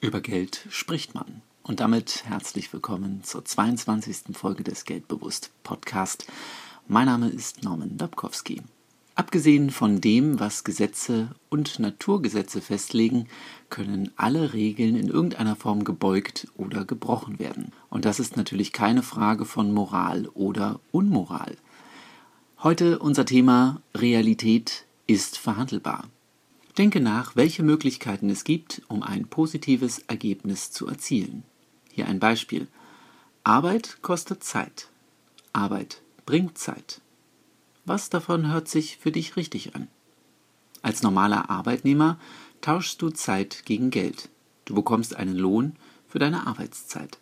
[0.00, 1.42] Über Geld spricht man.
[1.64, 4.32] Und damit herzlich willkommen zur 22.
[4.32, 6.28] Folge des Geldbewusst Podcast.
[6.86, 8.62] Mein Name ist Norman Dabkowski.
[9.16, 13.26] Abgesehen von dem, was Gesetze und Naturgesetze festlegen,
[13.70, 17.72] können alle Regeln in irgendeiner Form gebeugt oder gebrochen werden.
[17.90, 21.56] Und das ist natürlich keine Frage von Moral oder Unmoral.
[22.62, 26.04] Heute unser Thema Realität ist verhandelbar.
[26.78, 31.42] Denke nach, welche Möglichkeiten es gibt, um ein positives Ergebnis zu erzielen.
[31.90, 32.68] Hier ein Beispiel.
[33.42, 34.88] Arbeit kostet Zeit.
[35.52, 37.00] Arbeit bringt Zeit.
[37.84, 39.88] Was davon hört sich für dich richtig an?
[40.80, 42.16] Als normaler Arbeitnehmer
[42.60, 44.28] tauschst du Zeit gegen Geld.
[44.64, 45.74] Du bekommst einen Lohn
[46.06, 47.18] für deine Arbeitszeit.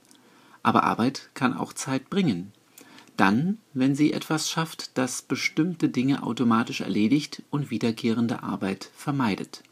[0.63, 2.53] Aber Arbeit kann auch Zeit bringen.
[3.17, 9.63] Dann, wenn sie etwas schafft, das bestimmte Dinge automatisch erledigt und wiederkehrende Arbeit vermeidet.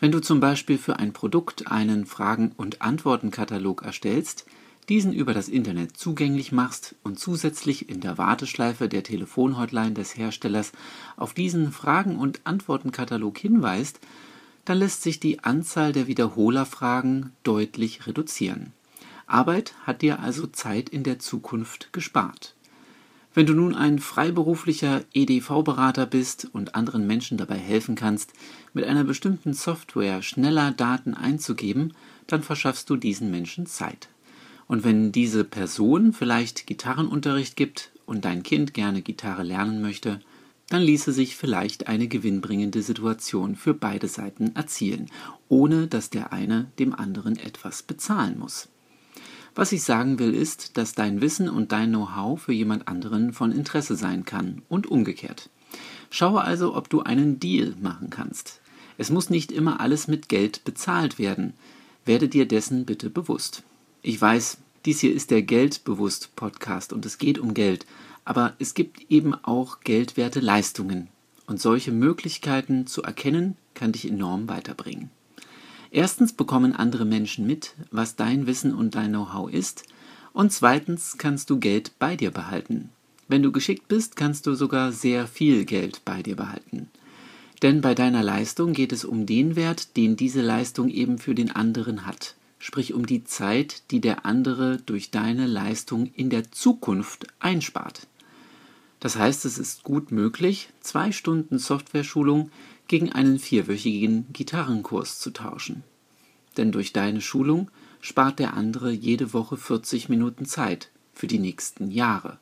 [0.00, 4.46] Wenn du zum Beispiel für ein Produkt einen Fragen- und Antwortenkatalog erstellst,
[4.88, 10.72] diesen über das Internet zugänglich machst und zusätzlich in der Warteschleife der Telefonhotline des Herstellers
[11.16, 13.98] auf diesen Fragen- und Antwortenkatalog hinweist,
[14.64, 18.72] dann lässt sich die Anzahl der Wiederholerfragen deutlich reduzieren.
[19.26, 22.54] Arbeit hat dir also Zeit in der Zukunft gespart.
[23.38, 28.32] Wenn du nun ein freiberuflicher EDV-Berater bist und anderen Menschen dabei helfen kannst,
[28.72, 31.94] mit einer bestimmten Software schneller Daten einzugeben,
[32.26, 34.08] dann verschaffst du diesen Menschen Zeit.
[34.66, 40.18] Und wenn diese Person vielleicht Gitarrenunterricht gibt und dein Kind gerne Gitarre lernen möchte,
[40.68, 45.12] dann ließe sich vielleicht eine gewinnbringende Situation für beide Seiten erzielen,
[45.48, 48.68] ohne dass der eine dem anderen etwas bezahlen muss.
[49.58, 53.50] Was ich sagen will, ist, dass dein Wissen und dein Know-how für jemand anderen von
[53.50, 55.50] Interesse sein kann und umgekehrt.
[56.10, 58.60] Schaue also, ob du einen Deal machen kannst.
[58.98, 61.54] Es muss nicht immer alles mit Geld bezahlt werden.
[62.04, 63.64] Werde dir dessen bitte bewusst.
[64.00, 67.84] Ich weiß, dies hier ist der Geldbewusst Podcast und es geht um Geld,
[68.24, 71.08] aber es gibt eben auch geldwerte Leistungen.
[71.48, 75.10] Und solche Möglichkeiten zu erkennen, kann dich enorm weiterbringen.
[75.90, 79.84] Erstens bekommen andere Menschen mit, was dein Wissen und dein Know-how ist,
[80.32, 82.90] und zweitens kannst du Geld bei dir behalten.
[83.26, 86.88] Wenn du geschickt bist, kannst du sogar sehr viel Geld bei dir behalten.
[87.62, 91.50] Denn bei deiner Leistung geht es um den Wert, den diese Leistung eben für den
[91.50, 97.26] anderen hat, sprich um die Zeit, die der andere durch deine Leistung in der Zukunft
[97.40, 98.06] einspart.
[99.00, 102.50] Das heißt, es ist gut möglich, zwei Stunden Software-Schulung
[102.88, 105.84] gegen einen vierwöchigen Gitarrenkurs zu tauschen.
[106.56, 107.70] Denn durch deine Schulung
[108.00, 112.38] spart der andere jede Woche 40 Minuten Zeit für die nächsten Jahre.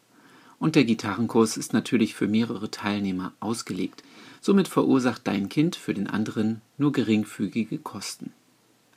[0.58, 4.02] Und der Gitarrenkurs ist natürlich für mehrere Teilnehmer ausgelegt.
[4.40, 8.32] Somit verursacht dein Kind für den anderen nur geringfügige Kosten.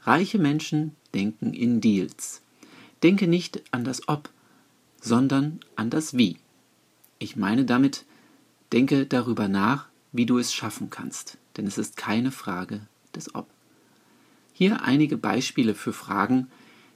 [0.03, 2.41] Reiche Menschen denken in Deals.
[3.03, 4.29] Denke nicht an das Ob,
[5.01, 6.37] sondern an das Wie.
[7.19, 8.06] Ich meine damit,
[8.72, 12.81] denke darüber nach, wie du es schaffen kannst, denn es ist keine Frage
[13.13, 13.47] des Ob.
[14.53, 16.47] Hier einige Beispiele für Fragen,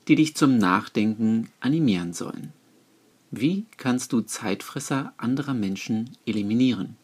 [0.07, 2.53] die dich zum Nachdenken animieren sollen.
[3.31, 6.95] Wie kannst du Zeitfresser anderer Menschen eliminieren?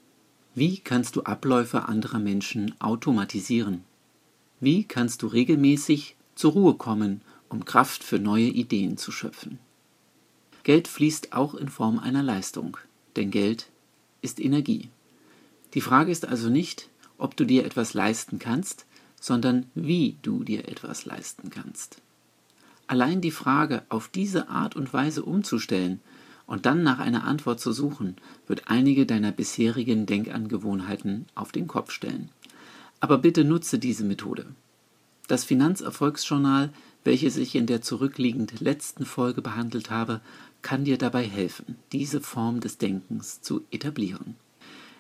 [0.55, 3.83] Wie kannst du Abläufe anderer Menschen automatisieren?
[4.59, 9.59] Wie kannst du regelmäßig zur Ruhe kommen, um Kraft für neue Ideen zu schöpfen?
[10.63, 12.77] Geld fließt auch in Form einer Leistung,
[13.19, 13.67] denn Geld
[14.21, 14.89] ist Energie.
[15.75, 18.85] Die Frage ist also nicht, ob du dir etwas leisten kannst,
[19.19, 22.01] sondern wie du dir etwas leisten kannst.
[22.87, 25.99] Allein die Frage auf diese Art und Weise umzustellen
[26.47, 28.15] und dann nach einer Antwort zu suchen,
[28.47, 32.29] wird einige deiner bisherigen Denkangewohnheiten auf den Kopf stellen.
[32.99, 34.47] Aber bitte nutze diese Methode.
[35.27, 36.71] Das Finanzerfolgsjournal,
[37.03, 40.21] welches ich in der zurückliegend letzten Folge behandelt habe,
[40.61, 44.35] kann dir dabei helfen, diese Form des Denkens zu etablieren.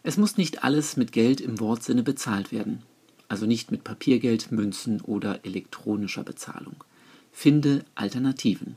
[0.03, 2.83] Es muss nicht alles mit Geld im Wortsinne bezahlt werden,
[3.27, 6.83] also nicht mit Papiergeld, Münzen oder elektronischer Bezahlung.
[7.31, 8.75] Finde Alternativen.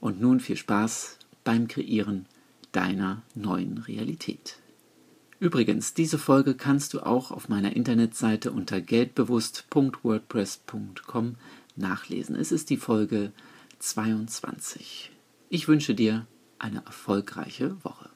[0.00, 2.26] Und nun viel Spaß beim Kreieren
[2.72, 4.56] deiner neuen Realität.
[5.38, 11.36] Übrigens, diese Folge kannst du auch auf meiner Internetseite unter geldbewusst.wordpress.com
[11.76, 12.36] nachlesen.
[12.36, 13.32] Es ist die Folge
[13.78, 15.10] 22.
[15.48, 16.26] Ich wünsche dir
[16.58, 18.13] eine erfolgreiche Woche.